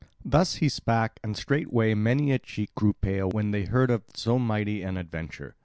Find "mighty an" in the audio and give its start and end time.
4.39-4.97